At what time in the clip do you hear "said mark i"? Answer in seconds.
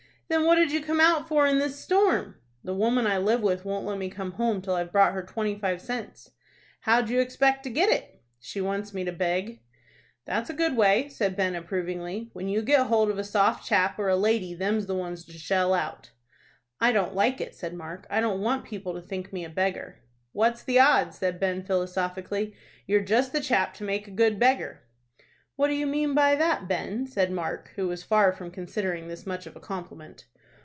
17.53-18.21